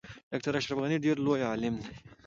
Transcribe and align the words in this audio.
ډاکټر 0.31 0.53
اشرف 0.57 0.77
غنی 0.83 0.97
ډیر 1.05 1.15
لوی 1.25 1.41
عالم 1.51 1.73
دی 1.83 1.89